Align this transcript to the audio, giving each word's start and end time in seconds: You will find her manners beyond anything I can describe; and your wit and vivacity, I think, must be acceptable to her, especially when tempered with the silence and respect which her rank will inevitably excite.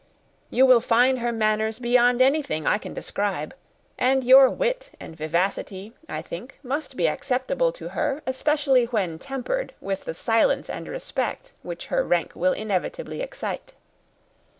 You 0.49 0.65
will 0.65 0.81
find 0.81 1.19
her 1.19 1.31
manners 1.31 1.77
beyond 1.77 2.23
anything 2.23 2.65
I 2.65 2.79
can 2.79 2.91
describe; 2.91 3.53
and 3.99 4.23
your 4.23 4.49
wit 4.49 4.89
and 4.99 5.15
vivacity, 5.15 5.93
I 6.09 6.23
think, 6.23 6.57
must 6.63 6.97
be 6.97 7.07
acceptable 7.07 7.71
to 7.73 7.89
her, 7.89 8.23
especially 8.25 8.85
when 8.85 9.19
tempered 9.19 9.75
with 9.79 10.05
the 10.05 10.15
silence 10.15 10.71
and 10.71 10.87
respect 10.87 11.53
which 11.61 11.85
her 11.93 12.03
rank 12.03 12.31
will 12.35 12.53
inevitably 12.53 13.21
excite. 13.21 13.75